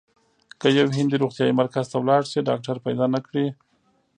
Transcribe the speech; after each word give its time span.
که 0.59 0.67
یو 0.79 0.87
هندی 0.97 1.17
روغتیايي 1.21 1.53
مرکز 1.61 1.85
ته 1.91 1.97
لاړ 2.09 2.21
شي 2.31 2.39
ډاکټر 2.49 2.75
پیدا 2.85 3.05
نه 3.13 3.19
کړي. 3.27 3.45